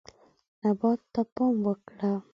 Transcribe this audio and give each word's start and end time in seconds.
نبات 0.61 0.99
ته 1.13 1.21
پام 1.35 1.55
وکړه. 1.65 2.11